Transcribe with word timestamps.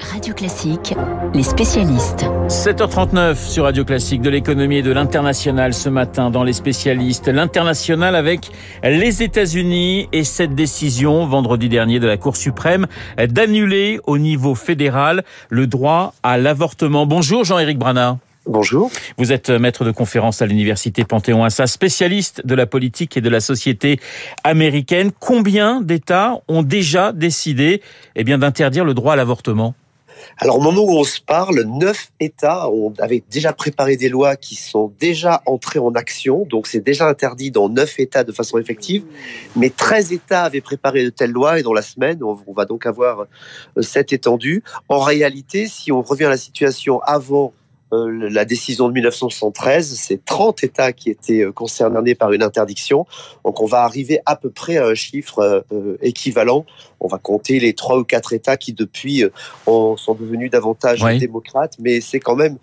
Radio 0.00 0.34
Classique, 0.34 0.94
les 1.34 1.42
spécialistes. 1.42 2.24
7h39 2.48 3.36
sur 3.36 3.64
Radio 3.64 3.84
Classique 3.84 4.22
de 4.22 4.30
l'économie 4.30 4.78
et 4.78 4.82
de 4.82 4.90
l'international 4.90 5.72
ce 5.72 5.88
matin 5.88 6.30
dans 6.30 6.42
les 6.42 6.52
spécialistes. 6.52 7.28
L'international 7.28 8.16
avec 8.16 8.50
les 8.82 9.22
États-Unis 9.22 10.08
et 10.12 10.24
cette 10.24 10.54
décision 10.54 11.26
vendredi 11.26 11.68
dernier 11.68 12.00
de 12.00 12.06
la 12.06 12.16
Cour 12.16 12.36
suprême 12.36 12.86
d'annuler 13.18 14.00
au 14.06 14.18
niveau 14.18 14.54
fédéral 14.54 15.22
le 15.48 15.66
droit 15.66 16.14
à 16.22 16.38
l'avortement. 16.38 17.06
Bonjour 17.06 17.44
Jean-Éric 17.44 17.78
Brana. 17.78 18.18
Bonjour. 18.46 18.90
Vous 19.16 19.32
êtes 19.32 19.48
maître 19.48 19.84
de 19.84 19.90
conférence 19.90 20.42
à 20.42 20.46
l'université 20.46 21.04
Panthéon-Assas, 21.04 21.68
spécialiste 21.68 22.44
de 22.44 22.54
la 22.54 22.66
politique 22.66 23.16
et 23.16 23.20
de 23.20 23.30
la 23.30 23.40
société 23.40 24.00
américaine. 24.42 25.12
Combien 25.18 25.80
d'États 25.80 26.40
ont 26.48 26.62
déjà 26.62 27.12
décidé 27.12 27.80
eh 28.16 28.24
bien 28.24 28.38
d'interdire 28.38 28.84
le 28.84 28.92
droit 28.92 29.14
à 29.14 29.16
l'avortement? 29.16 29.74
Alors, 30.38 30.58
au 30.58 30.60
moment 30.60 30.82
où 30.82 30.98
on 30.98 31.04
se 31.04 31.20
parle, 31.20 31.62
neuf 31.62 32.10
États 32.20 32.68
ont, 32.68 32.92
avaient 32.98 33.22
déjà 33.30 33.52
préparé 33.52 33.96
des 33.96 34.08
lois 34.08 34.36
qui 34.36 34.56
sont 34.56 34.92
déjà 34.98 35.42
entrées 35.46 35.78
en 35.78 35.92
action. 35.94 36.46
Donc, 36.50 36.66
c'est 36.66 36.80
déjà 36.80 37.08
interdit 37.08 37.50
dans 37.50 37.68
neuf 37.68 37.98
États 37.98 38.24
de 38.24 38.32
façon 38.32 38.58
effective. 38.58 39.04
Mais 39.56 39.70
13 39.70 40.12
États 40.12 40.42
avaient 40.44 40.60
préparé 40.60 41.04
de 41.04 41.10
telles 41.10 41.30
lois 41.30 41.58
et 41.58 41.62
dans 41.62 41.72
la 41.72 41.82
semaine, 41.82 42.22
on, 42.22 42.52
va 42.52 42.64
donc 42.64 42.86
avoir 42.86 43.26
euh, 43.76 43.82
sept 43.82 44.12
étendues. 44.12 44.62
En 44.88 45.00
réalité, 45.00 45.66
si 45.66 45.92
on 45.92 46.02
revient 46.02 46.24
à 46.24 46.30
la 46.30 46.36
situation 46.36 47.00
avant 47.02 47.52
euh, 47.58 47.63
la 48.08 48.44
décision 48.44 48.88
de 48.88 48.94
1973, 48.94 49.94
c'est 49.94 50.24
30 50.24 50.64
États 50.64 50.92
qui 50.92 51.10
étaient 51.10 51.40
euh, 51.40 51.52
concernés 51.52 52.14
par 52.14 52.32
une 52.32 52.42
interdiction. 52.42 53.06
Donc 53.44 53.60
on 53.60 53.66
va 53.66 53.82
arriver 53.82 54.20
à 54.26 54.36
peu 54.36 54.50
près 54.50 54.78
à 54.78 54.86
un 54.86 54.94
chiffre 54.94 55.64
euh, 55.72 55.96
équivalent. 56.02 56.64
On 57.00 57.08
va 57.08 57.18
compter 57.18 57.60
les 57.60 57.74
trois 57.74 57.98
ou 57.98 58.04
quatre 58.04 58.32
États 58.32 58.56
qui 58.56 58.72
depuis 58.72 59.24
sont 59.66 60.14
devenus 60.18 60.50
davantage 60.50 61.00
démocrates, 61.18 61.76
mais 61.78 62.00
c'est 62.00 62.20
quand 62.20 62.36
même 62.36 62.56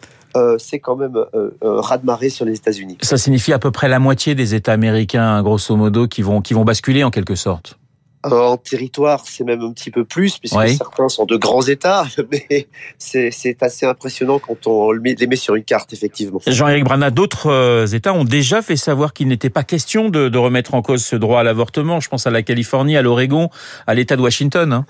c'est 0.57 0.79
quand 0.79 0.95
même 0.95 1.17
euh, 1.35 1.51
raz-de-marée 1.61 2.29
sur 2.29 2.45
les 2.45 2.55
États-Unis. 2.55 2.97
Ça 3.01 3.17
signifie 3.17 3.51
à 3.53 3.59
peu 3.59 3.69
près 3.69 3.89
la 3.89 3.99
moitié 3.99 4.33
des 4.33 4.55
États 4.55 4.71
américains, 4.71 5.41
grosso 5.43 5.75
modo, 5.75 6.07
qui 6.07 6.21
vont 6.21 6.41
qui 6.41 6.53
vont 6.53 6.63
basculer 6.63 7.03
en 7.03 7.11
quelque 7.11 7.35
sorte. 7.35 7.77
En 8.23 8.57
territoire, 8.57 9.23
c'est 9.25 9.43
même 9.43 9.61
un 9.61 9.71
petit 9.71 9.89
peu 9.89 10.05
plus, 10.05 10.37
puisque 10.37 10.67
certains 10.69 11.09
sont 11.09 11.25
de 11.25 11.37
grands 11.37 11.63
États, 11.63 12.05
mais 12.31 12.67
c'est 12.99 13.57
assez 13.61 13.85
impressionnant 13.85 14.37
quand 14.37 14.67
on 14.67 14.91
les 14.91 15.27
met 15.27 15.35
sur 15.35 15.55
une 15.55 15.63
carte, 15.63 15.91
effectivement. 15.93 16.39
Jean-Éric 16.45 16.83
Brana, 16.83 17.09
d'autres 17.09 17.47
euh, 17.47 17.85
États 17.87 18.13
ont 18.13 18.23
déjà 18.23 18.61
fait 18.61 18.75
savoir 18.75 19.13
qu'il 19.13 19.27
n'était 19.27 19.49
pas 19.49 19.63
question 19.63 20.09
de, 20.09 20.29
de, 20.29 20.37
remettre 20.37 20.75
en 20.75 20.83
cause 20.83 21.03
ce 21.03 21.15
droit 21.15 21.39
à 21.39 21.43
l'avortement. 21.43 21.99
Je 21.99 22.09
pense 22.09 22.27
à 22.27 22.29
la 22.29 22.43
Californie, 22.43 22.95
à 22.95 23.01
l'Oregon, 23.01 23.49
à 23.87 23.95
l'État 23.95 24.15
de 24.15 24.21
Washington. 24.21 24.71
Hein. 24.71 24.85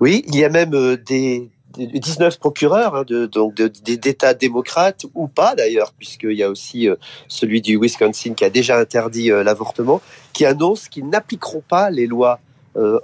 Oui, 0.00 0.24
il 0.26 0.36
y 0.36 0.44
a 0.44 0.48
même 0.48 0.74
euh, 0.74 0.96
des, 0.96 1.50
19 1.76 2.38
procureurs 2.38 2.94
hein, 2.94 3.04
donc 3.04 3.54
d'États 3.54 4.34
démocrates 4.34 5.06
ou 5.14 5.28
pas 5.28 5.54
d'ailleurs, 5.54 5.92
puisqu'il 5.96 6.32
y 6.32 6.42
a 6.42 6.50
aussi 6.50 6.88
euh, 6.88 6.96
celui 7.28 7.60
du 7.60 7.78
Wisconsin 7.80 8.34
qui 8.34 8.44
a 8.44 8.50
déjà 8.50 8.78
interdit 8.78 9.30
euh, 9.30 9.42
l'avortement, 9.42 10.00
qui 10.32 10.44
annonce 10.44 10.88
qu'ils 10.88 11.08
n'appliqueront 11.08 11.62
pas 11.66 11.90
les 11.90 12.06
lois 12.06 12.40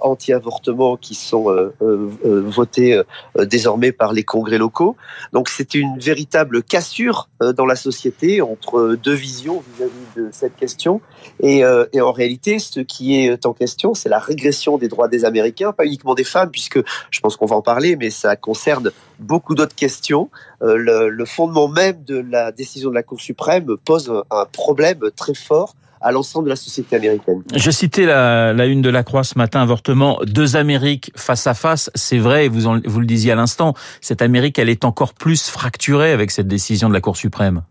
anti-avortement 0.01 0.97
qui 0.97 1.15
sont 1.15 1.49
euh, 1.49 1.73
euh, 1.81 2.41
votés 2.45 3.01
désormais 3.37 3.91
par 3.91 4.13
les 4.13 4.23
congrès 4.23 4.57
locaux. 4.57 4.95
Donc 5.33 5.49
c'est 5.49 5.73
une 5.73 5.99
véritable 5.99 6.63
cassure 6.63 7.29
dans 7.41 7.65
la 7.65 7.75
société 7.75 8.41
entre 8.41 8.95
deux 8.95 9.13
visions 9.13 9.63
vis-à-vis 9.75 9.91
de 10.15 10.29
cette 10.31 10.55
question. 10.55 11.01
Et, 11.41 11.63
et, 11.93 12.01
en 12.01 12.11
réalité, 12.11 12.59
ce 12.59 12.79
qui 12.79 13.15
est 13.15 13.45
en 13.45 13.53
question, 13.53 13.93
c'est 13.93 14.09
la 14.09 14.19
régression 14.19 14.77
des 14.77 14.87
droits 14.87 15.07
des 15.07 15.25
Américains, 15.25 15.73
pas 15.73 15.85
uniquement 15.85 16.15
des 16.15 16.23
femmes, 16.23 16.49
puisque 16.49 16.79
je 17.11 17.19
pense 17.19 17.35
qu'on 17.35 17.45
va 17.45 17.55
en 17.55 17.61
parler, 17.61 17.95
mais 17.95 18.09
ça 18.09 18.35
concerne 18.35 18.91
beaucoup 19.19 19.55
d'autres 19.55 19.75
questions. 19.75 20.29
Le, 20.61 21.09
le, 21.09 21.25
fondement 21.25 21.67
même 21.67 22.03
de 22.03 22.17
la 22.17 22.51
décision 22.51 22.89
de 22.89 22.95
la 22.95 23.03
Cour 23.03 23.21
suprême 23.21 23.75
pose 23.85 24.11
un 24.31 24.45
problème 24.45 24.99
très 25.15 25.33
fort 25.33 25.75
à 26.01 26.11
l'ensemble 26.11 26.45
de 26.45 26.49
la 26.49 26.55
société 26.55 26.95
américaine. 26.95 27.43
Je 27.53 27.71
citais 27.71 28.05
la, 28.05 28.53
la, 28.53 28.65
une 28.65 28.81
de 28.81 28.89
la 28.89 29.03
Croix 29.03 29.23
ce 29.23 29.37
matin, 29.37 29.61
avortement, 29.61 30.19
deux 30.25 30.55
Amériques 30.55 31.11
face 31.15 31.47
à 31.47 31.53
face. 31.53 31.89
C'est 31.95 32.17
vrai, 32.17 32.47
vous, 32.47 32.67
en, 32.67 32.79
vous 32.85 32.99
le 32.99 33.05
disiez 33.05 33.31
à 33.31 33.35
l'instant, 33.35 33.73
cette 34.01 34.21
Amérique, 34.21 34.59
elle 34.59 34.69
est 34.69 34.85
encore 34.85 35.13
plus 35.13 35.49
fracturée 35.49 36.11
avec 36.11 36.31
cette 36.31 36.47
décision 36.47 36.89
de 36.89 36.93
la 36.93 37.01
Cour 37.01 37.17
suprême. 37.17 37.63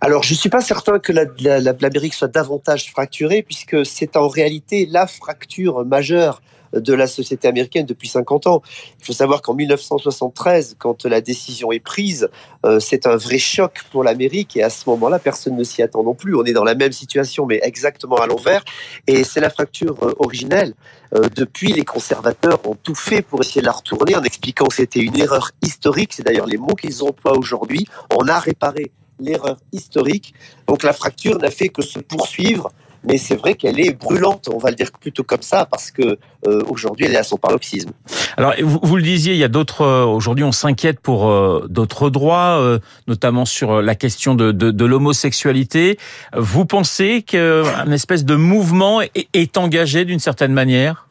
Alors, 0.00 0.24
je 0.24 0.34
ne 0.34 0.38
suis 0.38 0.50
pas 0.50 0.60
certain 0.60 0.98
que 0.98 1.12
l'Amérique 1.12 2.14
soit 2.14 2.26
davantage 2.26 2.90
fracturée, 2.90 3.42
puisque 3.42 3.86
c'est 3.86 4.16
en 4.16 4.26
réalité 4.26 4.84
la 4.90 5.06
fracture 5.06 5.84
majeure 5.84 6.42
de 6.72 6.94
la 6.94 7.06
société 7.06 7.48
américaine 7.48 7.86
depuis 7.86 8.08
50 8.08 8.46
ans. 8.46 8.62
Il 9.00 9.04
faut 9.04 9.12
savoir 9.12 9.42
qu'en 9.42 9.54
1973, 9.54 10.76
quand 10.78 11.04
la 11.04 11.20
décision 11.20 11.72
est 11.72 11.80
prise, 11.80 12.28
euh, 12.64 12.80
c'est 12.80 13.06
un 13.06 13.16
vrai 13.16 13.38
choc 13.38 13.84
pour 13.90 14.04
l'Amérique 14.04 14.56
et 14.56 14.62
à 14.62 14.70
ce 14.70 14.88
moment-là, 14.90 15.18
personne 15.18 15.56
ne 15.56 15.64
s'y 15.64 15.82
attend 15.82 16.02
non 16.02 16.14
plus. 16.14 16.34
On 16.34 16.44
est 16.44 16.52
dans 16.52 16.64
la 16.64 16.74
même 16.74 16.92
situation, 16.92 17.46
mais 17.46 17.60
exactement 17.62 18.16
à 18.16 18.26
l'envers. 18.26 18.64
Et 19.06 19.24
c'est 19.24 19.40
la 19.40 19.50
fracture 19.50 19.96
euh, 20.02 20.12
originelle. 20.18 20.74
Euh, 21.14 21.28
depuis, 21.34 21.72
les 21.72 21.84
conservateurs 21.84 22.66
ont 22.66 22.76
tout 22.80 22.94
fait 22.94 23.22
pour 23.22 23.40
essayer 23.40 23.60
de 23.60 23.66
la 23.66 23.72
retourner 23.72 24.16
en 24.16 24.22
expliquant 24.22 24.66
que 24.66 24.74
c'était 24.74 25.00
une 25.00 25.18
erreur 25.18 25.50
historique. 25.62 26.12
C'est 26.12 26.24
d'ailleurs 26.24 26.46
les 26.46 26.58
mots 26.58 26.74
qu'ils 26.74 27.02
emploient 27.02 27.36
aujourd'hui. 27.36 27.86
On 28.16 28.28
a 28.28 28.38
réparé 28.38 28.92
l'erreur 29.18 29.56
historique. 29.72 30.34
Donc 30.66 30.82
la 30.82 30.92
fracture 30.92 31.38
n'a 31.38 31.50
fait 31.50 31.68
que 31.68 31.82
se 31.82 31.98
poursuivre 31.98 32.70
mais 33.04 33.18
c'est 33.18 33.36
vrai 33.36 33.54
qu'elle 33.54 33.80
est 33.80 33.92
brûlante, 33.98 34.48
on 34.52 34.58
va 34.58 34.70
le 34.70 34.76
dire 34.76 34.90
plutôt 35.00 35.24
comme 35.24 35.42
ça, 35.42 35.66
parce 35.70 35.90
que 35.90 36.18
euh, 36.46 36.62
aujourd'hui 36.68 37.06
elle 37.06 37.14
est 37.14 37.18
à 37.18 37.22
son 37.22 37.36
paroxysme. 37.36 37.90
Alors 38.36 38.54
vous, 38.60 38.96
le 38.96 39.02
disiez, 39.02 39.34
il 39.34 39.38
y 39.38 39.44
a 39.44 39.48
d'autres. 39.48 39.82
Euh, 39.82 40.04
aujourd'hui, 40.04 40.44
on 40.44 40.52
s'inquiète 40.52 41.00
pour 41.00 41.28
euh, 41.28 41.66
d'autres 41.68 42.10
droits, 42.10 42.58
euh, 42.60 42.78
notamment 43.06 43.44
sur 43.44 43.82
la 43.82 43.94
question 43.94 44.34
de, 44.34 44.52
de, 44.52 44.70
de 44.70 44.84
l'homosexualité. 44.84 45.98
Vous 46.36 46.64
pensez 46.64 47.22
qu'un 47.22 47.90
espèce 47.90 48.24
de 48.24 48.34
mouvement 48.34 49.00
est, 49.00 49.28
est 49.32 49.56
engagé 49.58 50.04
d'une 50.04 50.20
certaine 50.20 50.52
manière? 50.52 51.06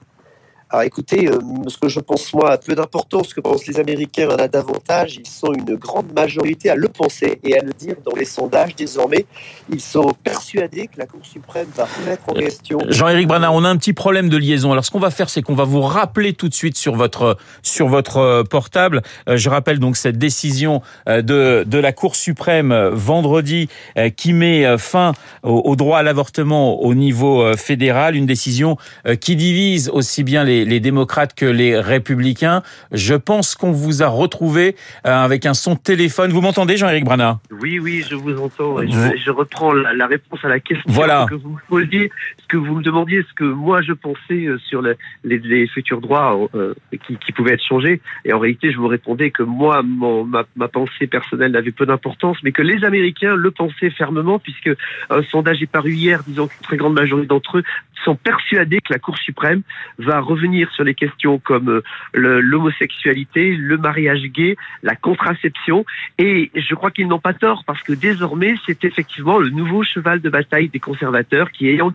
Alors 0.71 0.83
écoutez, 0.83 1.27
euh, 1.27 1.37
ce 1.67 1.77
que 1.77 1.89
je 1.89 1.99
pense 1.99 2.33
moi 2.33 2.51
a 2.51 2.57
peu 2.57 2.75
d'importance, 2.75 3.27
ce 3.29 3.35
que 3.35 3.41
pensent 3.41 3.67
les 3.67 3.77
Américains 3.77 4.29
en 4.29 4.37
a 4.37 4.47
davantage. 4.47 5.17
Ils 5.17 5.27
sont 5.27 5.51
une 5.51 5.75
grande 5.75 6.13
majorité 6.15 6.69
à 6.69 6.75
le 6.75 6.87
penser 6.87 7.41
et 7.43 7.57
à 7.57 7.61
le 7.61 7.73
dire 7.73 7.95
dans 8.05 8.15
les 8.15 8.23
sondages 8.23 8.73
désormais. 8.73 9.25
Ils 9.69 9.81
sont 9.81 10.13
persuadés 10.23 10.87
que 10.87 10.97
la 10.97 11.07
Cour 11.07 11.25
suprême 11.25 11.67
va 11.75 11.85
remettre 11.99 12.23
en 12.29 12.33
question. 12.35 12.79
Jean-Éric 12.87 13.27
Brana, 13.27 13.51
on 13.51 13.65
a 13.65 13.69
un 13.69 13.75
petit 13.75 13.91
problème 13.91 14.29
de 14.29 14.37
liaison. 14.37 14.71
Alors 14.71 14.85
ce 14.85 14.91
qu'on 14.91 14.99
va 14.99 15.11
faire, 15.11 15.29
c'est 15.29 15.41
qu'on 15.41 15.55
va 15.55 15.65
vous 15.65 15.81
rappeler 15.81 16.31
tout 16.31 16.47
de 16.47 16.53
suite 16.53 16.77
sur 16.77 16.95
votre 16.95 17.35
sur 17.63 17.89
votre 17.89 18.17
euh, 18.17 18.43
portable. 18.45 19.01
Euh, 19.27 19.35
je 19.35 19.49
rappelle 19.49 19.77
donc 19.77 19.97
cette 19.97 20.17
décision 20.17 20.81
de 21.05 21.65
de 21.67 21.77
la 21.79 21.91
Cour 21.91 22.15
suprême 22.15 22.73
vendredi 22.93 23.67
qui 24.15 24.31
met 24.31 24.77
fin 24.77 25.11
au 25.43 25.75
droit 25.75 25.99
à 25.99 26.03
l'avortement 26.03 26.81
au 26.81 26.93
niveau 26.93 27.55
fédéral, 27.57 28.15
une 28.15 28.25
décision 28.25 28.77
qui 29.19 29.35
divise 29.35 29.89
aussi 29.89 30.23
bien 30.23 30.43
les 30.43 30.60
les, 30.65 30.79
démocrates 30.79 31.33
que 31.35 31.45
les 31.45 31.79
républicains. 31.79 32.63
Je 32.91 33.13
pense 33.13 33.55
qu'on 33.55 33.71
vous 33.71 34.03
a 34.03 34.07
retrouvé 34.07 34.75
euh, 35.05 35.23
avec 35.23 35.45
un 35.45 35.53
son 35.53 35.75
de 35.75 35.79
téléphone. 35.79 36.31
Vous 36.31 36.41
m'entendez, 36.41 36.77
Jean-Éric 36.77 37.05
Brana? 37.05 37.39
Oui, 37.61 37.79
oui, 37.79 38.03
je 38.09 38.15
vous 38.15 38.37
entends. 38.39 38.77
Je, 38.81 39.31
reprends 39.31 39.73
la, 39.73 40.07
réponse 40.07 40.39
à 40.43 40.49
la 40.49 40.59
question 40.59 40.91
voilà. 40.91 41.25
que 41.29 41.35
vous 41.35 41.51
me 41.51 41.59
posiez, 41.67 42.11
ce 42.41 42.47
que 42.47 42.57
vous 42.57 42.75
me 42.75 42.83
demandiez, 42.83 43.23
ce 43.29 43.33
que 43.33 43.43
moi 43.43 43.81
je 43.81 43.93
pensais 43.93 44.45
euh, 44.45 44.57
sur 44.67 44.81
les, 44.81 44.95
les, 45.23 45.67
futurs 45.67 46.01
droits 46.01 46.49
euh, 46.55 46.73
qui, 47.05 47.17
qui, 47.17 47.31
pouvaient 47.31 47.53
être 47.53 47.65
changés. 47.65 48.01
Et 48.25 48.33
en 48.33 48.39
réalité, 48.39 48.71
je 48.71 48.77
vous 48.77 48.87
répondais 48.87 49.31
que 49.31 49.43
moi, 49.43 49.83
mon, 49.83 50.25
ma, 50.25 50.43
ma 50.55 50.67
pensée 50.67 51.07
personnelle 51.07 51.51
n'avait 51.51 51.71
peu 51.71 51.85
d'importance, 51.85 52.37
mais 52.43 52.51
que 52.51 52.61
les 52.61 52.83
Américains 52.83 53.35
le 53.35 53.51
pensaient 53.51 53.89
fermement, 53.89 54.39
puisque 54.39 54.69
un 55.09 55.23
sondage 55.23 55.61
est 55.61 55.71
paru 55.71 55.93
hier 55.93 56.23
disant 56.23 56.47
qu'une 56.47 56.61
très 56.61 56.77
grande 56.77 56.93
majorité 56.93 57.27
d'entre 57.27 57.59
eux 57.59 57.63
sont 58.03 58.15
persuadés 58.15 58.79
que 58.79 58.93
la 58.93 58.99
Cour 58.99 59.17
suprême 59.17 59.61
va 59.97 60.19
revenir 60.19 60.71
sur 60.71 60.83
les 60.83 60.95
questions 60.95 61.39
comme 61.39 61.69
euh, 61.69 61.81
l'homosexualité, 62.13 63.55
le 63.55 63.77
mariage 63.77 64.23
gay, 64.23 64.55
la 64.83 64.95
contraception. 64.95 65.85
Et 66.17 66.51
je 66.55 66.75
crois 66.75 66.91
qu'ils 66.91 67.07
n'ont 67.07 67.19
pas 67.19 67.33
tort 67.33 67.63
parce 67.65 67.81
que 67.83 67.93
désormais, 67.93 68.55
c'est 68.65 68.83
effectivement 68.85 69.39
le 69.39 69.49
nouveau 69.49 69.83
cheval 69.83 70.21
de 70.21 70.29
bataille 70.29 70.69
des 70.69 70.79
conservateurs 70.79 71.51
qui, 71.51 71.67
ayant 71.67 71.93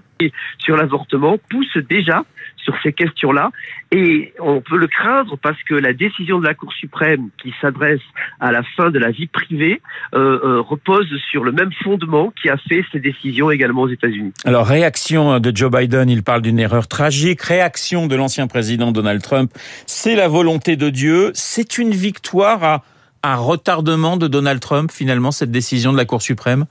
sur 0.58 0.76
l'avortement, 0.76 1.38
pousse 1.50 1.76
déjà 1.76 2.24
sur 2.66 2.74
ces 2.82 2.92
questions-là. 2.92 3.50
Et 3.92 4.34
on 4.40 4.60
peut 4.60 4.76
le 4.76 4.88
craindre 4.88 5.38
parce 5.40 5.62
que 5.62 5.74
la 5.74 5.92
décision 5.92 6.40
de 6.40 6.46
la 6.46 6.54
Cour 6.54 6.72
suprême 6.72 7.30
qui 7.40 7.54
s'adresse 7.60 8.00
à 8.40 8.50
la 8.50 8.62
fin 8.76 8.90
de 8.90 8.98
la 8.98 9.10
vie 9.10 9.28
privée 9.28 9.80
euh, 10.14 10.40
euh, 10.44 10.60
repose 10.60 11.06
sur 11.30 11.44
le 11.44 11.52
même 11.52 11.70
fondement 11.84 12.32
qui 12.42 12.48
a 12.48 12.56
fait 12.56 12.84
ces 12.90 12.98
décisions 12.98 13.50
également 13.50 13.82
aux 13.82 13.88
États-Unis. 13.88 14.32
Alors, 14.44 14.66
réaction 14.66 15.38
de 15.38 15.56
Joe 15.56 15.70
Biden, 15.70 16.10
il 16.10 16.22
parle 16.22 16.42
d'une 16.42 16.58
erreur 16.58 16.88
tragique. 16.88 17.42
Réaction 17.42 18.08
de 18.08 18.16
l'ancien 18.16 18.48
président 18.48 18.90
Donald 18.90 19.22
Trump, 19.22 19.52
c'est 19.86 20.16
la 20.16 20.28
volonté 20.28 20.76
de 20.76 20.90
Dieu. 20.90 21.30
C'est 21.34 21.78
une 21.78 21.92
victoire 21.92 22.64
à, 22.64 22.82
à 23.22 23.36
retardement 23.36 24.16
de 24.16 24.26
Donald 24.26 24.60
Trump, 24.60 24.90
finalement, 24.92 25.30
cette 25.30 25.52
décision 25.52 25.92
de 25.92 25.96
la 25.96 26.04
Cour 26.04 26.22
suprême? 26.22 26.66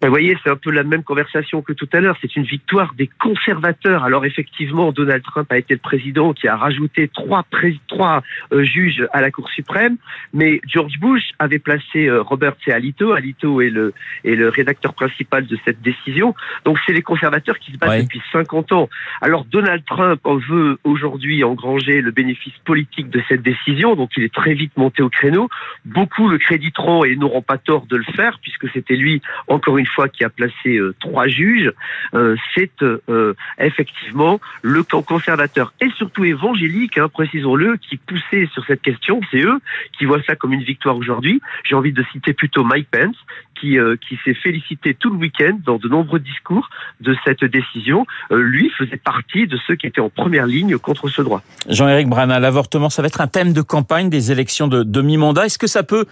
Vous 0.00 0.10
voyez, 0.10 0.36
c'est 0.44 0.50
un 0.50 0.56
peu 0.56 0.70
la 0.70 0.84
même 0.84 1.02
conversation 1.02 1.60
que 1.60 1.72
tout 1.72 1.88
à 1.92 1.98
l'heure. 1.98 2.16
C'est 2.20 2.36
une 2.36 2.44
victoire 2.44 2.94
des 2.94 3.08
conservateurs. 3.20 4.04
Alors 4.04 4.24
effectivement, 4.24 4.92
Donald 4.92 5.24
Trump 5.24 5.50
a 5.50 5.58
été 5.58 5.74
le 5.74 5.80
président 5.80 6.32
qui 6.32 6.46
a 6.46 6.56
rajouté 6.56 7.08
trois, 7.08 7.44
trois 7.88 8.22
euh, 8.52 8.62
juges 8.62 9.08
à 9.12 9.20
la 9.20 9.32
Cour 9.32 9.50
suprême, 9.50 9.96
mais 10.32 10.60
George 10.68 11.00
Bush 11.00 11.24
avait 11.40 11.58
placé 11.58 12.06
euh, 12.06 12.22
Robert 12.22 12.54
C. 12.64 12.70
Alito. 12.70 13.12
Alito 13.12 13.60
est 13.60 13.70
le, 13.70 13.92
est 14.22 14.36
le 14.36 14.48
rédacteur 14.48 14.94
principal 14.94 15.46
de 15.46 15.58
cette 15.64 15.82
décision. 15.82 16.32
Donc 16.64 16.78
c'est 16.86 16.92
les 16.92 17.02
conservateurs 17.02 17.58
qui 17.58 17.72
se 17.72 17.78
battent 17.78 18.02
depuis 18.02 18.22
50 18.30 18.70
ans. 18.70 18.88
Alors 19.20 19.46
Donald 19.46 19.84
Trump 19.84 20.20
en 20.22 20.36
veut 20.36 20.78
aujourd'hui 20.84 21.42
engranger 21.42 22.02
le 22.02 22.12
bénéfice 22.12 22.56
politique 22.64 23.10
de 23.10 23.20
cette 23.28 23.42
décision, 23.42 23.96
donc 23.96 24.10
il 24.16 24.22
est 24.22 24.32
très 24.32 24.54
vite 24.54 24.76
monté 24.76 25.02
au 25.02 25.08
créneau. 25.08 25.48
Beaucoup 25.84 26.28
le 26.28 26.38
créditeront 26.38 27.02
et 27.02 27.16
n'auront 27.16 27.42
pas 27.42 27.58
tort 27.58 27.86
de 27.86 27.96
le 27.96 28.04
faire, 28.14 28.38
puisque 28.40 28.70
c'était 28.70 28.94
lui, 28.94 29.20
encore 29.48 29.76
une 29.78 29.87
fois 29.88 30.08
qui 30.08 30.24
a 30.24 30.28
placé 30.28 30.76
euh, 30.76 30.94
trois 31.00 31.26
juges, 31.26 31.72
euh, 32.14 32.36
c'est 32.54 32.70
euh, 32.82 33.34
effectivement 33.58 34.40
le 34.62 34.82
camp 34.82 35.02
conservateur 35.02 35.72
et 35.80 35.90
surtout 35.96 36.24
évangélique, 36.24 36.98
hein, 36.98 37.08
précisons-le, 37.08 37.76
qui 37.76 37.96
poussait 37.96 38.48
sur 38.52 38.64
cette 38.66 38.82
question. 38.82 39.20
C'est 39.30 39.42
eux 39.42 39.58
qui 39.96 40.04
voient 40.04 40.22
ça 40.22 40.36
comme 40.36 40.52
une 40.52 40.62
victoire 40.62 40.96
aujourd'hui. 40.96 41.40
J'ai 41.64 41.74
envie 41.74 41.92
de 41.92 42.04
citer 42.12 42.32
plutôt 42.32 42.64
Mike 42.64 42.88
Pence, 42.90 43.16
qui, 43.54 43.76
qui 44.08 44.18
s'est 44.24 44.34
félicité 44.34 44.94
tout 44.94 45.10
le 45.10 45.16
week-end 45.16 45.58
dans 45.64 45.78
de 45.78 45.88
nombreux 45.88 46.20
discours 46.20 46.70
de 47.00 47.16
cette 47.24 47.44
décision. 47.44 48.06
lui 48.30 48.70
faisait 48.70 48.96
partie 48.96 49.48
de 49.48 49.58
ceux 49.66 49.74
qui 49.74 49.86
étaient 49.86 50.00
en 50.00 50.10
première 50.10 50.46
ligne 50.46 50.78
contre 50.78 51.08
ce 51.08 51.22
droit. 51.22 51.42
Jean-Éric 51.68 52.08
Brana, 52.08 52.38
l'avortement, 52.38 52.88
ça 52.88 53.02
va 53.02 53.08
être 53.08 53.20
un 53.20 53.26
thème 53.26 53.52
de 53.52 53.62
campagne 53.62 54.10
des 54.10 54.30
élections 54.30 54.68
de, 54.68 54.84
de 54.84 55.02
mi-mandat. 55.02 55.46
Est-ce 55.46 55.58
que 55.58 55.66
ça 55.66 55.82
peut 55.82 56.06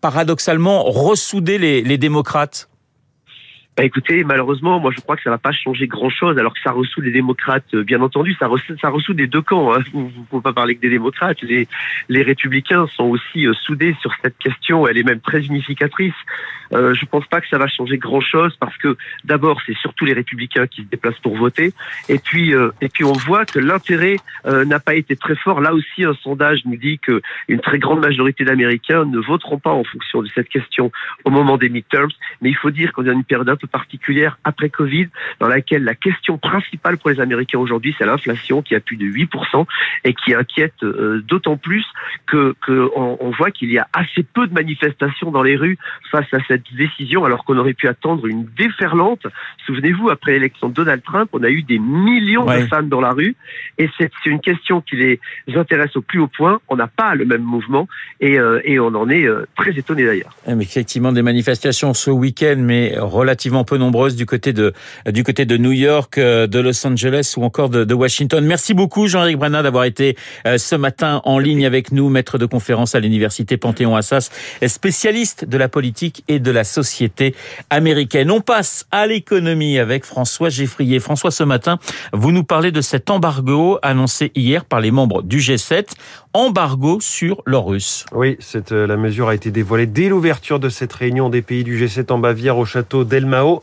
paradoxalement 0.00 0.84
ressouder 0.84 1.58
les 1.58 1.98
démocrates? 1.98 2.69
Bah, 3.80 3.86
écoutez, 3.86 4.24
malheureusement, 4.24 4.78
moi 4.78 4.90
je 4.94 5.00
crois 5.00 5.16
que 5.16 5.22
ça 5.22 5.30
va 5.30 5.38
pas 5.38 5.52
changer 5.52 5.86
grand-chose, 5.86 6.36
alors 6.36 6.52
que 6.52 6.60
ça 6.62 6.70
ressout 6.70 7.00
les 7.00 7.12
démocrates, 7.12 7.64
euh, 7.72 7.82
bien 7.82 8.02
entendu, 8.02 8.36
ça 8.38 8.46
ressout, 8.46 9.14
des 9.14 9.26
deux 9.26 9.40
camps. 9.40 9.72
Hein. 9.72 9.78
Vous 9.94 10.02
ne 10.02 10.24
pouvez 10.28 10.42
pas 10.42 10.52
parler 10.52 10.76
que 10.76 10.82
des 10.82 10.90
démocrates. 10.90 11.40
Les, 11.40 11.66
les 12.10 12.20
républicains 12.20 12.86
sont 12.88 13.04
aussi 13.04 13.46
euh, 13.46 13.54
soudés 13.54 13.96
sur 14.02 14.12
cette 14.20 14.36
question, 14.36 14.86
elle 14.86 14.98
est 14.98 15.02
même 15.02 15.20
très 15.20 15.46
unificatrice. 15.46 16.12
Euh, 16.74 16.92
je 16.92 17.06
pense 17.06 17.26
pas 17.26 17.40
que 17.40 17.48
ça 17.48 17.56
va 17.56 17.68
changer 17.68 17.96
grand-chose 17.96 18.54
parce 18.60 18.76
que 18.76 18.98
d'abord 19.24 19.62
c'est 19.64 19.76
surtout 19.78 20.04
les 20.04 20.12
républicains 20.12 20.66
qui 20.66 20.82
se 20.82 20.86
déplacent 20.88 21.18
pour 21.20 21.36
voter, 21.36 21.72
et 22.10 22.18
puis 22.18 22.54
euh, 22.54 22.70
et 22.82 22.90
puis 22.90 23.04
on 23.04 23.14
voit 23.14 23.46
que 23.46 23.58
l'intérêt 23.58 24.16
n'a 24.44 24.78
pas 24.78 24.94
été 24.94 25.16
très 25.16 25.36
fort. 25.36 25.62
Là 25.62 25.72
aussi, 25.72 26.04
un 26.04 26.14
sondage 26.22 26.66
nous 26.66 26.76
dit 26.76 26.98
que 26.98 27.22
une 27.48 27.60
très 27.60 27.78
grande 27.78 28.00
majorité 28.00 28.44
d'Américains 28.44 29.06
ne 29.06 29.18
voteront 29.18 29.58
pas 29.58 29.70
en 29.70 29.84
fonction 29.84 30.22
de 30.22 30.28
cette 30.34 30.50
question 30.50 30.92
au 31.24 31.30
moment 31.30 31.56
des 31.56 31.70
midterms. 31.70 32.10
Mais 32.42 32.50
il 32.50 32.56
faut 32.56 32.70
dire 32.70 32.92
qu'on 32.92 33.02
est 33.04 33.06
dans 33.06 33.12
une 33.12 33.24
période 33.24 33.48
un 33.48 33.56
peu 33.56 33.66
particulière 33.70 34.38
après 34.44 34.68
Covid, 34.68 35.08
dans 35.38 35.48
laquelle 35.48 35.84
la 35.84 35.94
question 35.94 36.38
principale 36.38 36.98
pour 36.98 37.10
les 37.10 37.20
Américains 37.20 37.58
aujourd'hui, 37.58 37.94
c'est 37.98 38.06
l'inflation 38.06 38.62
qui 38.62 38.74
a 38.74 38.80
plus 38.80 38.96
de 38.96 39.06
8% 39.06 39.66
et 40.04 40.14
qui 40.14 40.34
inquiète 40.34 40.82
euh, 40.82 41.22
d'autant 41.26 41.56
plus 41.56 41.84
que, 42.26 42.54
que 42.60 42.90
on, 42.96 43.18
on 43.20 43.30
voit 43.30 43.50
qu'il 43.50 43.70
y 43.70 43.78
a 43.78 43.86
assez 43.92 44.22
peu 44.22 44.46
de 44.46 44.52
manifestations 44.54 45.30
dans 45.30 45.42
les 45.42 45.56
rues 45.56 45.78
face 46.10 46.32
à 46.32 46.38
cette 46.46 46.64
décision, 46.74 47.24
alors 47.24 47.44
qu'on 47.44 47.58
aurait 47.58 47.74
pu 47.74 47.88
attendre 47.88 48.26
une 48.26 48.46
déferlante. 48.56 49.26
Souvenez-vous, 49.66 50.10
après 50.10 50.32
l'élection 50.32 50.68
de 50.68 50.74
Donald 50.74 51.02
Trump, 51.02 51.30
on 51.32 51.42
a 51.42 51.50
eu 51.50 51.62
des 51.62 51.78
millions 51.78 52.44
de 52.44 52.66
femmes 52.66 52.88
dans 52.88 53.00
la 53.00 53.12
rue, 53.12 53.36
et 53.78 53.88
c'est 53.98 54.10
une 54.26 54.40
question 54.40 54.80
qui 54.80 54.96
les 54.96 55.20
intéresse 55.54 55.96
au 55.96 56.02
plus 56.02 56.20
haut 56.20 56.28
point. 56.28 56.60
On 56.68 56.76
n'a 56.76 56.86
pas 56.86 57.14
le 57.14 57.24
même 57.24 57.42
mouvement, 57.42 57.88
et, 58.20 58.38
euh, 58.38 58.60
et 58.64 58.78
on 58.80 58.88
en 58.88 59.08
est 59.08 59.24
euh, 59.24 59.46
très 59.56 59.72
étonné 59.72 60.04
d'ailleurs. 60.04 60.36
Eh, 60.46 60.52
effectivement, 60.60 61.12
des 61.12 61.22
manifestations 61.22 61.94
ce 61.94 62.10
week-end, 62.10 62.56
mais 62.58 62.94
relativement 62.98 63.49
peu 63.64 63.76
nombreuses 63.76 64.16
du 64.16 64.26
côté 64.26 64.52
de, 64.52 64.72
du 65.06 65.24
côté 65.24 65.44
de 65.44 65.56
New 65.56 65.72
York, 65.72 66.18
euh, 66.18 66.46
de 66.46 66.58
Los 66.58 66.86
Angeles 66.86 67.34
ou 67.36 67.44
encore 67.44 67.68
de, 67.68 67.84
de 67.84 67.94
Washington. 67.94 68.44
Merci 68.44 68.74
beaucoup, 68.74 69.06
Jean-Éric 69.06 69.38
Brana, 69.38 69.62
d'avoir 69.62 69.84
été 69.84 70.16
euh, 70.46 70.58
ce 70.58 70.74
matin 70.74 71.20
en 71.24 71.38
ligne 71.38 71.66
avec 71.66 71.92
nous, 71.92 72.08
maître 72.08 72.38
de 72.38 72.46
conférence 72.46 72.94
à 72.94 73.00
l'université 73.00 73.56
Panthéon-Assas, 73.56 74.30
spécialiste 74.66 75.44
de 75.44 75.58
la 75.58 75.68
politique 75.68 76.24
et 76.28 76.38
de 76.38 76.50
la 76.50 76.64
société 76.64 77.34
américaine. 77.70 78.30
On 78.30 78.40
passe 78.40 78.86
à 78.90 79.06
l'économie 79.06 79.78
avec 79.78 80.04
François 80.04 80.48
Geffrier. 80.48 81.00
François, 81.00 81.30
ce 81.30 81.44
matin, 81.44 81.78
vous 82.12 82.32
nous 82.32 82.44
parlez 82.44 82.72
de 82.72 82.80
cet 82.80 83.10
embargo 83.10 83.78
annoncé 83.82 84.32
hier 84.34 84.64
par 84.64 84.80
les 84.80 84.90
membres 84.90 85.22
du 85.22 85.38
G7 85.38 85.86
embargo 86.32 86.98
sur 87.00 87.42
l'or 87.44 87.66
russe. 87.66 88.06
Oui, 88.12 88.36
cette, 88.38 88.72
euh, 88.72 88.86
la 88.86 88.96
mesure 88.96 89.28
a 89.28 89.34
été 89.34 89.50
dévoilée 89.50 89.86
dès 89.86 90.08
l'ouverture 90.08 90.60
de 90.60 90.68
cette 90.68 90.92
réunion 90.92 91.28
des 91.28 91.42
pays 91.42 91.64
du 91.64 91.82
G7 91.82 92.12
en 92.12 92.18
Bavière 92.18 92.56
au 92.56 92.64
château 92.64 93.04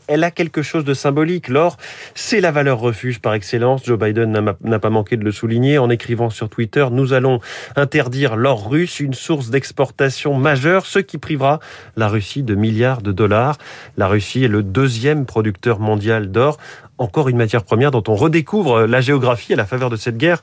Elle 0.06 0.24
a 0.24 0.30
quelque 0.30 0.62
chose 0.62 0.84
de 0.84 0.94
symbolique. 0.94 1.48
L'or, 1.48 1.76
c'est 2.14 2.40
la 2.40 2.50
valeur 2.50 2.78
refuge 2.78 3.20
par 3.20 3.34
excellence. 3.34 3.84
Joe 3.84 3.98
Biden 3.98 4.54
n'a 4.60 4.78
pas 4.78 4.90
manqué 4.90 5.16
de 5.16 5.24
le 5.24 5.32
souligner 5.32 5.78
en 5.78 5.90
écrivant 5.90 6.30
sur 6.30 6.48
Twitter, 6.48 6.86
nous 6.90 7.12
allons 7.12 7.40
interdire 7.76 8.36
l'or 8.36 8.70
russe, 8.70 9.00
une 9.00 9.14
source 9.14 9.50
d'exportation 9.50 10.34
majeure, 10.34 10.86
ce 10.86 10.98
qui 10.98 11.18
privera 11.18 11.60
la 11.96 12.08
Russie 12.08 12.42
de 12.42 12.54
milliards 12.54 13.02
de 13.02 13.12
dollars. 13.12 13.58
La 13.96 14.08
Russie 14.08 14.44
est 14.44 14.48
le 14.48 14.62
deuxième 14.62 15.26
producteur 15.26 15.78
mondial 15.78 16.30
d'or 16.30 16.58
encore 16.98 17.28
une 17.28 17.36
matière 17.36 17.64
première 17.64 17.90
dont 17.90 18.02
on 18.08 18.14
redécouvre 18.14 18.86
la 18.86 19.00
géographie 19.00 19.52
à 19.52 19.56
la 19.56 19.66
faveur 19.66 19.90
de 19.90 19.96
cette 19.96 20.16
guerre 20.16 20.42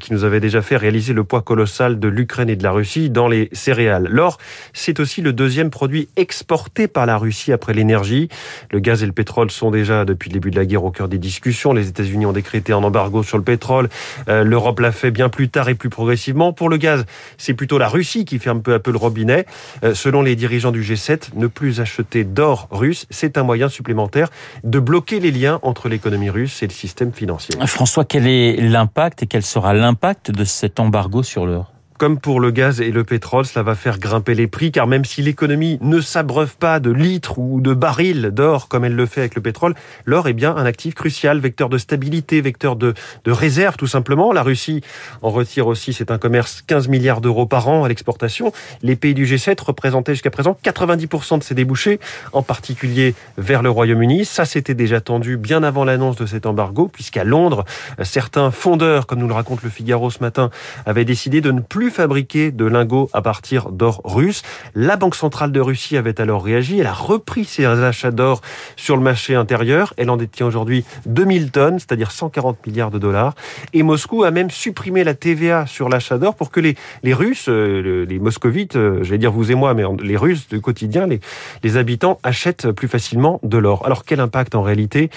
qui 0.00 0.12
nous 0.12 0.24
avait 0.24 0.40
déjà 0.40 0.62
fait 0.62 0.76
réaliser 0.76 1.12
le 1.12 1.24
poids 1.24 1.42
colossal 1.42 1.98
de 1.98 2.08
l'Ukraine 2.08 2.48
et 2.48 2.56
de 2.56 2.62
la 2.62 2.72
Russie 2.72 3.10
dans 3.10 3.28
les 3.28 3.48
céréales. 3.52 4.08
L'or, 4.10 4.38
c'est 4.72 5.00
aussi 5.00 5.22
le 5.22 5.32
deuxième 5.32 5.70
produit 5.70 6.08
exporté 6.16 6.88
par 6.88 7.06
la 7.06 7.16
Russie 7.16 7.52
après 7.52 7.74
l'énergie. 7.74 8.28
Le 8.70 8.80
gaz 8.80 9.02
et 9.02 9.06
le 9.06 9.12
pétrole 9.12 9.50
sont 9.50 9.70
déjà 9.70 10.04
depuis 10.04 10.30
le 10.30 10.34
début 10.34 10.50
de 10.50 10.56
la 10.56 10.66
guerre 10.66 10.84
au 10.84 10.90
cœur 10.90 11.08
des 11.08 11.18
discussions. 11.18 11.72
Les 11.72 11.88
États-Unis 11.88 12.26
ont 12.26 12.32
décrété 12.32 12.72
un 12.72 12.82
embargo 12.82 13.22
sur 13.22 13.38
le 13.38 13.44
pétrole. 13.44 13.88
Euh, 14.28 14.44
L'Europe 14.44 14.80
l'a 14.80 14.92
fait 14.92 15.10
bien 15.10 15.28
plus 15.28 15.48
tard 15.48 15.68
et 15.68 15.74
plus 15.74 15.90
progressivement. 15.90 16.52
Pour 16.52 16.68
le 16.68 16.76
gaz, 16.76 17.04
c'est 17.38 17.54
plutôt 17.54 17.78
la 17.78 17.88
Russie 17.88 18.24
qui 18.24 18.38
ferme 18.38 18.62
peu 18.62 18.74
à 18.74 18.78
peu 18.78 18.90
le 18.90 18.98
robinet. 18.98 19.46
Euh, 19.82 19.94
selon 19.94 20.22
les 20.22 20.36
dirigeants 20.36 20.72
du 20.72 20.82
G7, 20.82 21.30
ne 21.34 21.46
plus 21.46 21.80
acheter 21.80 22.24
d'or 22.24 22.68
russe, 22.70 23.06
c'est 23.10 23.38
un 23.38 23.42
moyen 23.42 23.68
supplémentaire 23.68 24.28
de 24.62 24.78
bloquer 24.78 25.20
les 25.20 25.30
liens 25.30 25.58
entre 25.62 25.88
les 25.88 25.93
l'économie 25.94 26.30
russe 26.30 26.62
et 26.62 26.66
le 26.66 26.72
système 26.72 27.12
financier. 27.12 27.54
François, 27.66 28.04
quel 28.04 28.26
est 28.26 28.56
l'impact 28.60 29.22
et 29.22 29.26
quel 29.26 29.42
sera 29.42 29.74
l'impact 29.74 30.30
de 30.30 30.44
cet 30.44 30.80
embargo 30.80 31.22
sur 31.22 31.46
l'or 31.46 31.73
comme 31.98 32.18
pour 32.18 32.40
le 32.40 32.50
gaz 32.50 32.80
et 32.80 32.90
le 32.90 33.04
pétrole, 33.04 33.46
cela 33.46 33.62
va 33.62 33.74
faire 33.74 33.98
grimper 33.98 34.34
les 34.34 34.46
prix, 34.46 34.72
car 34.72 34.86
même 34.86 35.04
si 35.04 35.22
l'économie 35.22 35.78
ne 35.80 36.00
s'abreuve 36.00 36.56
pas 36.56 36.80
de 36.80 36.90
litres 36.90 37.38
ou 37.38 37.60
de 37.60 37.72
barils 37.72 38.30
d'or 38.32 38.68
comme 38.68 38.84
elle 38.84 38.96
le 38.96 39.06
fait 39.06 39.20
avec 39.20 39.34
le 39.34 39.42
pétrole, 39.42 39.74
l'or 40.04 40.28
est 40.28 40.32
bien 40.32 40.54
un 40.56 40.66
actif 40.66 40.94
crucial, 40.94 41.38
vecteur 41.38 41.68
de 41.68 41.78
stabilité, 41.78 42.40
vecteur 42.40 42.76
de, 42.76 42.94
de 43.24 43.30
réserve 43.30 43.76
tout 43.76 43.86
simplement. 43.86 44.32
La 44.32 44.42
Russie 44.42 44.82
en 45.22 45.30
retire 45.30 45.66
aussi, 45.66 45.92
c'est 45.92 46.10
un 46.10 46.18
commerce 46.18 46.62
15 46.66 46.88
milliards 46.88 47.20
d'euros 47.20 47.46
par 47.46 47.68
an 47.68 47.84
à 47.84 47.88
l'exportation. 47.88 48.52
Les 48.82 48.96
pays 48.96 49.14
du 49.14 49.24
G7 49.24 49.62
représentaient 49.62 50.14
jusqu'à 50.14 50.30
présent 50.30 50.56
90% 50.64 51.38
de 51.38 51.42
ces 51.42 51.54
débouchés, 51.54 52.00
en 52.32 52.42
particulier 52.42 53.14
vers 53.38 53.62
le 53.62 53.70
Royaume-Uni. 53.70 54.24
Ça, 54.24 54.44
c'était 54.44 54.74
déjà 54.74 55.00
tendu 55.00 55.36
bien 55.36 55.62
avant 55.62 55.84
l'annonce 55.84 56.16
de 56.16 56.26
cet 56.26 56.46
embargo, 56.46 56.88
puisqu'à 56.92 57.24
Londres, 57.24 57.64
certains 58.02 58.50
fondeurs, 58.50 59.06
comme 59.06 59.20
nous 59.20 59.28
le 59.28 59.34
raconte 59.34 59.62
le 59.62 59.70
Figaro 59.70 60.10
ce 60.10 60.20
matin, 60.20 60.50
avaient 60.86 61.04
décidé 61.04 61.40
de 61.40 61.52
ne 61.52 61.60
plus 61.60 61.83
fabriquer 61.90 62.50
de 62.50 62.64
lingots 62.64 63.10
à 63.12 63.22
partir 63.22 63.70
d'or 63.70 64.00
russe. 64.04 64.42
La 64.74 64.96
Banque 64.96 65.14
centrale 65.14 65.52
de 65.52 65.60
Russie 65.60 65.96
avait 65.96 66.20
alors 66.20 66.44
réagi. 66.44 66.78
Elle 66.78 66.86
a 66.86 66.92
repris 66.92 67.44
ses 67.44 67.66
achats 67.66 68.10
d'or 68.10 68.40
sur 68.76 68.96
le 68.96 69.02
marché 69.02 69.34
intérieur. 69.34 69.94
Elle 69.96 70.10
en 70.10 70.16
détient 70.16 70.46
aujourd'hui 70.46 70.84
2000 71.06 71.50
tonnes, 71.50 71.78
c'est-à-dire 71.78 72.10
140 72.10 72.66
milliards 72.66 72.90
de 72.90 72.98
dollars. 72.98 73.34
Et 73.72 73.82
Moscou 73.82 74.24
a 74.24 74.30
même 74.30 74.50
supprimé 74.50 75.04
la 75.04 75.14
TVA 75.14 75.66
sur 75.66 75.88
l'achat 75.88 76.18
d'or 76.18 76.34
pour 76.34 76.50
que 76.50 76.60
les, 76.60 76.76
les 77.02 77.14
Russes, 77.14 77.46
euh, 77.48 78.04
les 78.06 78.18
moscovites, 78.18 78.76
euh, 78.76 79.02
je 79.02 79.10
vais 79.10 79.18
dire 79.18 79.32
vous 79.32 79.50
et 79.50 79.54
moi, 79.54 79.74
mais 79.74 79.84
les 80.02 80.16
Russes 80.16 80.48
du 80.48 80.60
quotidien, 80.60 81.06
les, 81.06 81.20
les 81.62 81.76
habitants 81.76 82.18
achètent 82.22 82.70
plus 82.70 82.88
facilement 82.88 83.40
de 83.42 83.58
l'or. 83.58 83.84
Alors 83.86 84.04
quel 84.04 84.20
impact 84.20 84.54
en 84.54 84.62
réalité? 84.62 85.10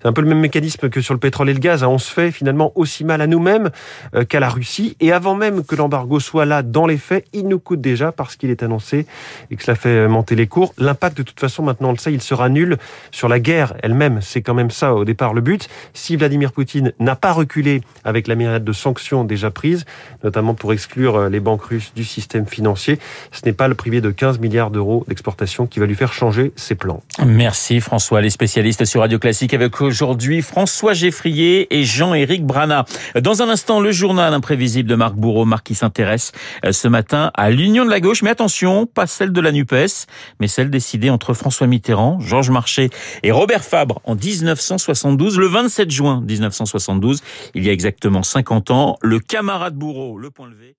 C'est 0.00 0.06
un 0.06 0.12
peu 0.12 0.22
le 0.22 0.28
même 0.28 0.40
mécanisme 0.40 0.88
que 0.88 1.00
sur 1.00 1.14
le 1.14 1.20
pétrole 1.20 1.50
et 1.50 1.54
le 1.54 1.58
gaz. 1.58 1.82
Hein. 1.82 1.88
On 1.88 1.98
se 1.98 2.12
fait 2.12 2.30
finalement 2.30 2.72
aussi 2.74 3.04
mal 3.04 3.20
à 3.20 3.26
nous-mêmes 3.26 3.70
euh, 4.14 4.24
qu'à 4.24 4.40
la 4.40 4.48
Russie. 4.48 4.96
Et 5.00 5.12
avant 5.12 5.34
même 5.34 5.64
que 5.64 5.74
l'embargo 5.74 6.05
soit 6.20 6.44
là 6.44 6.62
dans 6.62 6.86
les 6.86 6.98
faits, 6.98 7.26
il 7.32 7.48
nous 7.48 7.58
coûte 7.58 7.80
déjà 7.80 8.12
parce 8.12 8.36
qu'il 8.36 8.50
est 8.50 8.62
annoncé 8.62 9.06
et 9.50 9.56
que 9.56 9.62
cela 9.62 9.74
fait 9.74 10.08
monter 10.08 10.34
les 10.34 10.46
cours. 10.46 10.74
L'impact, 10.78 11.18
de 11.18 11.22
toute 11.22 11.40
façon, 11.40 11.62
maintenant 11.62 11.90
on 11.90 11.92
le 11.92 11.98
sait, 11.98 12.12
il 12.12 12.22
sera 12.22 12.48
nul 12.48 12.78
sur 13.10 13.28
la 13.28 13.40
guerre 13.40 13.74
elle-même. 13.82 14.20
C'est 14.22 14.42
quand 14.42 14.54
même 14.54 14.70
ça 14.70 14.94
au 14.94 15.04
départ 15.04 15.34
le 15.34 15.40
but. 15.40 15.68
Si 15.94 16.16
Vladimir 16.16 16.52
Poutine 16.52 16.92
n'a 16.98 17.16
pas 17.16 17.32
reculé 17.32 17.82
avec 18.04 18.26
la 18.28 18.34
myriade 18.34 18.64
de 18.64 18.72
sanctions 18.72 19.24
déjà 19.24 19.50
prises, 19.50 19.84
notamment 20.24 20.54
pour 20.54 20.72
exclure 20.72 21.16
euh, 21.16 21.28
les 21.28 21.40
banques 21.40 21.64
russes 21.64 21.92
du 21.94 22.04
système 22.04 22.46
financier, 22.46 22.98
ce 23.32 23.40
n'est 23.44 23.52
pas 23.52 23.68
le 23.68 23.74
privé 23.74 24.00
de 24.00 24.10
15 24.10 24.38
milliards 24.38 24.70
d'euros 24.70 25.04
d'exportation 25.08 25.66
qui 25.66 25.80
va 25.80 25.86
lui 25.86 25.94
faire 25.94 26.12
changer 26.12 26.52
ses 26.56 26.74
plans. 26.74 27.02
Merci 27.24 27.80
François, 27.80 28.20
les 28.20 28.30
spécialistes 28.30 28.84
sur 28.84 29.00
Radio 29.00 29.18
Classique 29.18 29.54
avec 29.54 29.80
aujourd'hui 29.80 30.42
François 30.42 30.94
Geffrier 30.94 31.74
et 31.76 31.84
Jean-Éric 31.84 32.44
Brana. 32.44 32.84
Dans 33.20 33.42
un 33.42 33.48
instant, 33.48 33.80
le 33.80 33.92
journal 33.92 34.32
imprévisible 34.34 34.88
de 34.88 34.94
Marc 34.94 35.14
Bourreau, 35.14 35.44
Marc 35.44 35.66
qui 35.66 35.74
s'intéresse 35.96 36.32
ce 36.70 36.88
matin 36.88 37.30
à 37.34 37.50
l'union 37.50 37.84
de 37.84 37.90
la 37.90 38.00
gauche, 38.00 38.22
mais 38.22 38.28
attention, 38.28 38.86
pas 38.86 39.06
celle 39.06 39.32
de 39.32 39.40
la 39.40 39.50
NUPES, 39.50 40.06
mais 40.40 40.46
celle 40.46 40.68
décidée 40.68 41.08
entre 41.08 41.32
François 41.32 41.66
Mitterrand, 41.66 42.20
Georges 42.20 42.50
Marchais 42.50 42.90
et 43.22 43.32
Robert 43.32 43.64
Fabre 43.64 44.00
en 44.04 44.14
1972, 44.14 45.38
le 45.38 45.46
27 45.46 45.90
juin 45.90 46.20
1972, 46.20 47.22
il 47.54 47.64
y 47.64 47.70
a 47.70 47.72
exactement 47.72 48.22
50 48.22 48.70
ans, 48.70 48.96
le 49.00 49.20
camarade 49.20 49.74
bourreau, 49.74 50.18
le 50.18 50.30
point 50.30 50.48
levé. 50.48 50.76